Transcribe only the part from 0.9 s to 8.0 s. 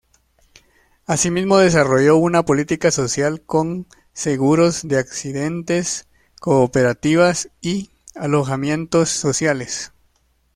Asimismo desarrolló una política social con seguros de accidentes, cooperativas y